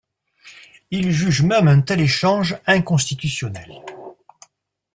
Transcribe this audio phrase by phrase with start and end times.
[0.89, 3.71] Il juge même un tel échange inconstitutionnel.